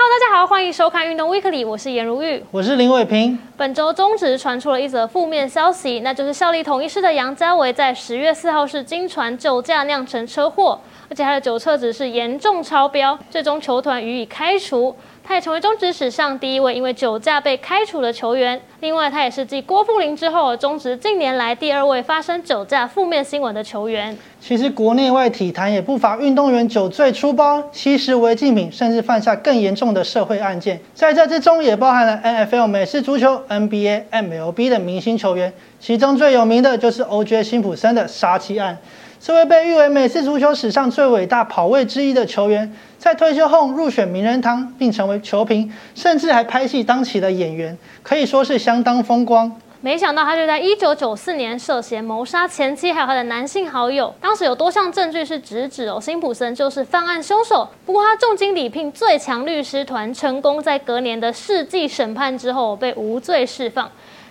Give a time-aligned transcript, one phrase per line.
[0.00, 3.36] Hello，大家好，欢迎收看《运动 Weekly》，我是颜如玉，我是林伟平。
[3.56, 10.78] 本周中职传出了一则负面消息，那就是效力统一师的杨家维在十月四号是经传酒驾酿成车祸，
[11.10, 14.94] 而且他的酒测值是严重超标，最终球团予以开除。
[15.28, 18.58] 他也成为中职史上第一位因为酒驾被开除的球员。
[18.80, 24.16] 另外，他也是继郭富林之后，中职近年来第二位发生酒驾负面新闻的球员。
[24.40, 30.80] 其实，国内外体坛也不乏运动员酒醉出包、吸食违禁品，甚至犯下更严重的社会案件。
[30.94, 37.44] 在这之中，也包含了 NFL 美式足球、NBA、MLB 的明星球员，其中最有名的就是 O.J.
[37.44, 38.78] 辛普森的杀妻案。
[39.20, 49.60] 这位被誉为美式足球史上最伟大跑位之一的球员，在退休后入选名人堂，并成为球评，甚至还拍戏当起了演员，可以说是相当风光。
[49.80, 54.12] 没想到他就在一九九四年涉嫌谋杀前妻，还有他的男性好友。
[54.20, 57.68] 当时有多项证据是直指哦，辛普森就是犯案凶手。
[57.86, 63.88] 不过他重金礼聘最强律师团，成功在隔年的世纪审判之后被无罪释放。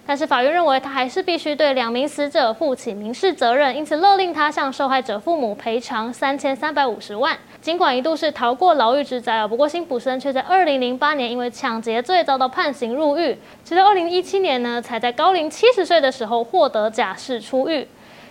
[0.07, 7.37] 但是法院认为他还是必须对两名死者负起民事责任，因此勒令他向受害者父母赔偿三千三百五十万。
[7.59, 17.85] 尽管一度是逃过牢狱之灾啊，不过辛普森却在二零零八年因为抢劫罪遭到判刑入狱，直到二零一七年呢，才在高龄七十岁的时候获得假释出狱。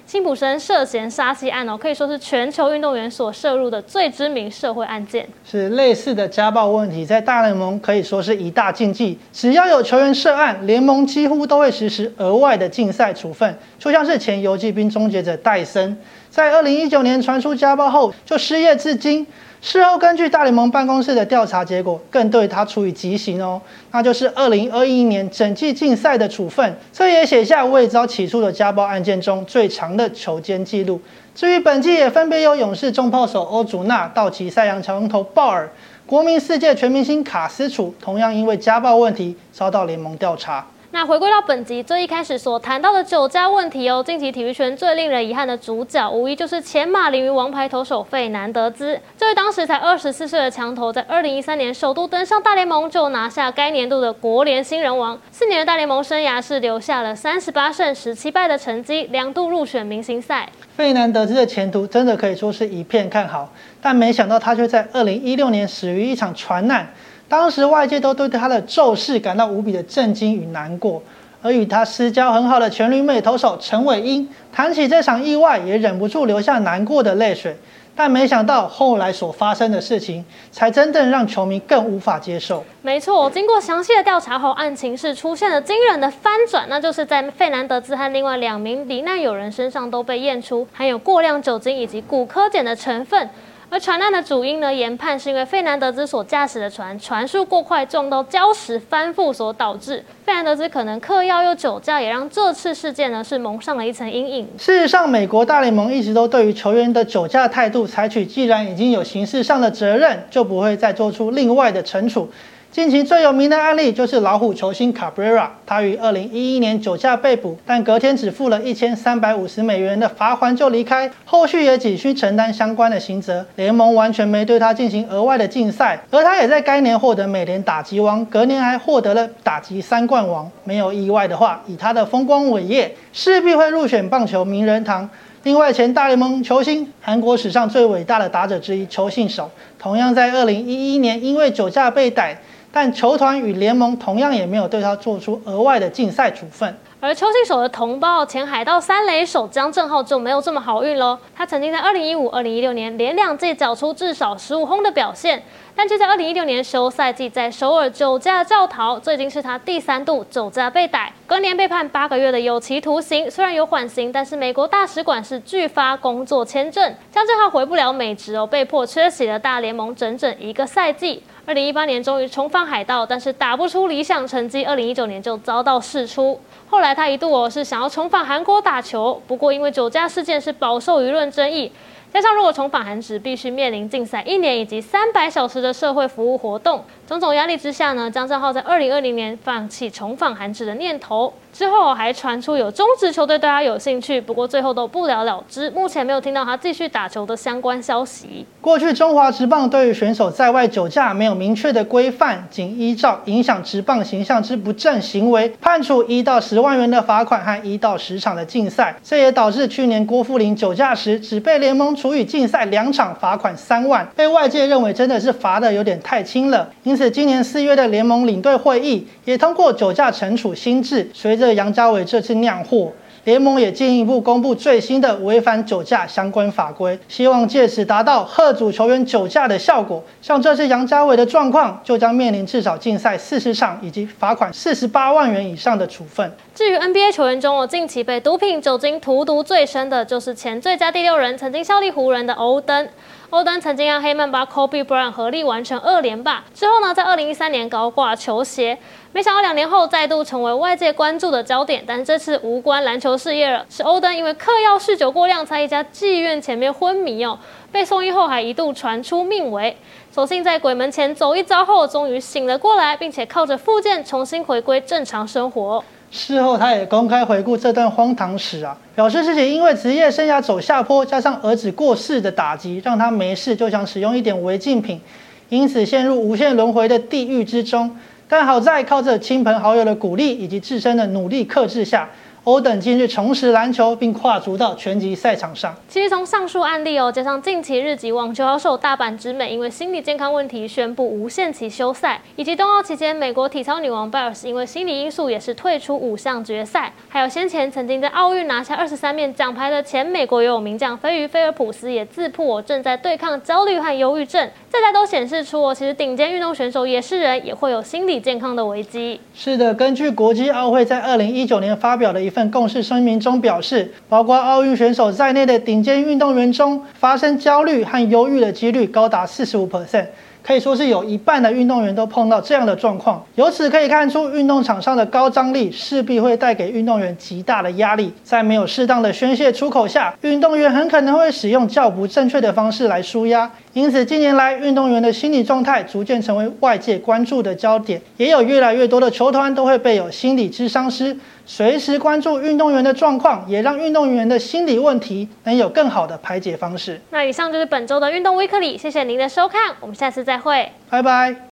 [0.06, 5.28] 辛普森涉嫌杀妻案哦，可以说是全球运动员所涉入的最知名社会案件。
[5.44, 9.18] 是类似的家暴问题，在大联盟可以说是一大禁忌。
[9.32, 13.58] 只要有球员涉案，联盟几乎都会实施额外的竞赛处分。
[13.80, 15.98] 就像是前游击兵终结者戴森，
[16.30, 19.26] 在二零一九年传出家暴后，就失业至今。
[19.66, 26.78] 事后根据大联盟办公室的调查结果，更对他处以极刑哦，那就是二零二一年整季禁赛的处分。
[26.92, 31.00] 这也写下未遭起诉的家暴案件中最长的球监记录。
[31.34, 35.68] 至于本季也分别由勇士重炮手欧祖纳、道奇赛扬强投鲍尔、
[36.06, 40.64] 国民世界全明星卡斯楚，同样因为家暴问题遭到联盟调查。
[40.98, 48.98] 那回归到本集最一开始所谈到的酒驾问题哦，近期体育圈最令人遗憾的主角，无疑就是前马林鱼王牌投手费南德兹。
[49.14, 55.20] 这位当时才二十四岁的强投，在二零一三年首度登上大联盟，就拿下该年度的国联新人王。
[55.30, 60.48] 四年的大联盟生涯是留下了三十八胜十七败的成绩，两度入选明星赛。
[60.78, 63.52] 费南德兹的前途真的可以说是一片看好，
[63.86, 66.84] 但没想到他却在二零一六年死于一场船难。
[67.28, 71.00] 当时外界都对他的骤逝感到无比的震惊与难过，
[71.40, 77.56] 而与他私交很好的全旅美投手陈伟英谈起这场意外，也忍不住流下难过的泪水。
[77.94, 82.64] 但没想到后来所发生的事情，才真正让球迷更无法接受。
[82.82, 93.30] 没错，经过详细的调查后，案情是出现了惊人的翻转，那就是在费南德兹和另外两名罹难友人身上都被验出含有过量酒精以及骨科碱的成分。
[93.68, 100.02] 而船难的主因呢，研判是因为费南德兹所驾驶的船船速过快，撞到礁石翻覆所导致。
[100.24, 104.48] 费南德兹可能嗑药又酒驾，也让这次事件呢是蒙上了一层阴影。
[104.56, 112.30] 事实上，美国大联盟一直都对于球员的酒驾态度采取，既然已经有刑事上的责任，就不会再做出另外的惩处。
[112.76, 130.50] 近期最有名的案例就是老虎球星卡布雷拉，他于二零一一年酒驾被捕，但隔天只付了一千三百五十美元的罚款就离开，后续也仅需承担相关的刑责，联盟完全没对他进行额外的禁赛，而他也在该年获得美联打击王，隔年还获得了打击三冠王。
[130.64, 135.08] 没有意外的话，以他的风光伟业，势必会入选棒球名人堂。
[135.44, 142.36] 另外，前大联盟球星、韩国史上最伟大的打者之一邱信守，同样在二零一一年因为酒驾被逮。
[142.76, 146.76] 但球团与联盟同样也没有对他做出额外的禁赛处分。
[147.00, 151.18] 而邱信手的同胞前海盗三垒手江正浩就没有这么好运喽。
[151.34, 155.42] 他曾经在二零一五、二零一六年连两季缴出至少十五轰的表现，
[155.78, 163.30] 但就在二零一六年休赛季在首尔酒驾肇逃，这已经是他第三度酒驾被逮，隔年被判八个月的有期徒刑。
[163.30, 171.22] 虽然有缓刑，但是美国大使馆是拒发工作签证，江正浩回不了美职哦，被迫缺席了大联盟整整一个赛季。
[171.44, 174.64] 二零一八年终于重返海盗，但是打不出理想成绩。
[174.64, 176.40] 二零一九年就遭到释出。
[176.68, 181.70] 后来他一度哦是想要重返韩国打球，不过因为酒驾事件是饱受舆论争议，
[182.16, 191.32] 加上如果重返韩职必须面临禁赛一年以及三百小时的社会服务活动，种种压力之下呢，张正浩在二零二零年放弃重返韩职的念头。
[191.52, 195.70] 之后还传出有中职球队对他有兴趣，不过最后都不了了之。
[195.70, 198.44] 目前没有听到他继续打球的相关消息。
[198.60, 208.94] 过去中华职棒对于选手在外酒驾没有明确的规范，仅依照影响职棒形象之不正行为，判处一到十万元的罚款和一到十场的禁赛。
[209.02, 216.68] 这也导致去年郭富林酒驾时只被联盟处以禁赛两场，罚款三万，被外界认为真的是罚的有点太轻了。
[216.96, 221.10] 此，今年四月的联盟领队会议也通过酒驾惩处新制。
[221.12, 222.92] 随着杨家伟这次酿祸。
[223.24, 230.00] 联盟也进一步公布最新的违反酒驾相关法规，希望借此达到贺阻球员酒驾的效果。
[230.22, 236.30] 像这次杨家伟的状况，就将面临至少禁赛四十场以及罚款四十八万元以上的处分。
[236.54, 242.88] 至于 NBA 球员中，我，近期被毒品、酒精荼毒最深的就是前最佳第六人，曾经效力湖人的欧登。
[243.30, 248.78] 欧登曾经让黑曼巴 Kobe Bryant 合力完成二连霸，之后呢，在二零一三年高挂球鞋，
[249.12, 251.82] 没想到两年后再度成为外界关注的焦点。
[251.84, 257.36] 但这次无关篮球事业了，是欧登因为嗑药酗酒过量，在一家妓院前面昏迷哦，
[257.72, 259.76] 被送医后还一度传出命危，
[260.12, 265.82] 所幸在鬼门前走一遭后，终于醒了过来，并且靠着复健重新回归正常生活。
[266.10, 275.00] 事后，他也公开回顾这段荒唐史啊，表示自己因为职业生涯走下坡，加上儿子过世的打击，让他没事就想使用一点违禁品，
[275.48, 277.94] 因此陷入无限轮回的地狱之中。
[278.28, 282.08] 但好在靠着亲朋好友的鼓励以及自身的努力克制下。
[282.46, 285.74] 欧等近日重拾篮球，并跨足到拳击赛场上。
[285.88, 309.18] 其实从上述案例哦，加上近期日籍网球好手大阪直美因为心理健康问题宣布无限期休赛，以及冬奥期间美国体操女王 b 尔 s 因为心理因素也是退出五项决赛，还有先前曾经在奥运拿下二十三面奖牌的前美国游泳名将飞鱼菲尔普斯也自曝正在对抗焦虑和忧郁症，这些都显示出哦，其实顶尖运动选手也是人，也会有心理健康的危机。
[309.34, 312.30] 是的，根据国际奥会在二零一九年发表的一。
[312.36, 320.04] 份共识声明中表示，包括奥运选手在内的顶尖运动员中，发生焦虑和忧郁的几率高达四十五 percent。
[320.42, 333.50] 可以说是有一半的运动员都碰到这样的状况，由此可以看出，运动场上的高张力势必会带给运动员极大的压力，在没有适当的宣泄出口下，运动员很可能会使用较不正确的方式来舒压。
[333.76, 341.14] 因此，近年来运动员的心理状态逐渐成为外界关注的焦点，也有越来越多的球团都会备有心理咨商师，
[341.44, 346.98] 随时关注运动员的状况，也让运动员的心理问题能有更好的排解方式。
[347.10, 350.38] 那以上就是本周的运动微课里，谢谢您的收看，我们下次再。
[350.38, 351.46] 会，拜拜。